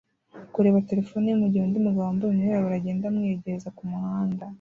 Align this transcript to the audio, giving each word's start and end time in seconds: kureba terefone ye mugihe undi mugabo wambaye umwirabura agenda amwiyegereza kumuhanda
kureba 0.53 0.85
terefone 0.89 1.25
ye 1.29 1.35
mugihe 1.41 1.63
undi 1.63 1.79
mugabo 1.85 2.03
wambaye 2.07 2.29
umwirabura 2.31 2.75
agenda 2.79 3.03
amwiyegereza 3.07 3.73
kumuhanda 3.77 4.43